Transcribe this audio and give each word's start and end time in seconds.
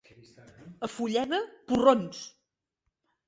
A 0.85 0.87
Fulleda, 0.93 1.39
porrons. 1.71 2.21